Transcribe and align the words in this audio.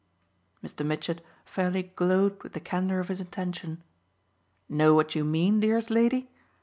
Mr. 0.63 0.83
Mitchett 0.83 1.23
fairly 1.45 1.83
glowed 1.83 2.41
with 2.41 2.53
the 2.53 2.59
candour 2.59 2.97
of 2.99 3.07
his 3.09 3.19
attention. 3.21 3.83
"Know 4.67 4.95
what 4.95 5.13
you 5.13 5.23
mean, 5.23 5.59
dearest 5.59 5.91
lady? 5.91 6.27